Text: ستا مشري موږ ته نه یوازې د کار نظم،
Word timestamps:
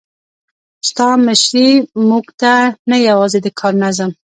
ستا 0.89 1.07
مشري 1.25 1.69
موږ 2.09 2.25
ته 2.41 2.53
نه 2.89 2.97
یوازې 3.09 3.39
د 3.41 3.47
کار 3.59 3.73
نظم، 3.83 4.09